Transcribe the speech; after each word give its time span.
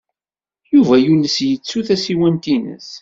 Yuba 0.73 0.95
yules 1.05 1.35
yettu 1.47 1.79
tasiwant-nnes. 1.87 2.89